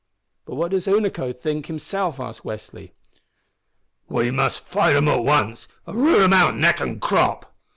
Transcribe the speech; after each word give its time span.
"But 0.45 0.55
what 0.55 0.71
does 0.71 0.87
Unaco 0.87 1.27
himself 1.63 2.15
think?" 2.17 2.27
asked 2.27 2.43
Westly. 2.43 2.93
"We 4.09 4.31
must 4.31 4.61
fight 4.65 4.95
'em 4.95 5.07
at 5.07 5.23
once, 5.23 5.67
an' 5.85 5.93
root 5.95 6.17
them 6.21 6.33
out 6.33 6.57
neck 6.57 6.79
and 6.79 6.99
crop!" 6.99 7.53